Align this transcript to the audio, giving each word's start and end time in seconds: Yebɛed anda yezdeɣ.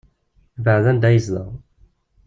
Yebɛed 0.55 0.85
anda 0.91 1.09
yezdeɣ. 1.11 1.49